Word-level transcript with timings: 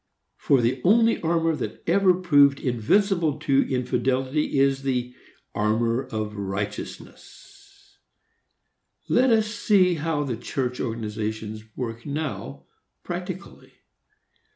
for 0.35 0.61
the 0.61 0.81
only 0.83 1.21
armor 1.21 1.55
that 1.55 1.87
ever 1.87 2.11
proved 2.15 2.59
invincible 2.59 3.37
to 3.37 3.71
infidelity 3.71 4.57
is 4.57 4.81
the 4.81 5.13
armor 5.53 6.07
of 6.07 6.33
righteousness. 6.35 7.99
Let 9.07 9.29
us 9.29 9.45
see 9.45 9.93
how 9.93 10.23
the 10.23 10.37
church 10.37 10.79
organizations 10.79 11.61
work 11.77 12.03
now, 12.03 12.65
practically. 13.03 13.73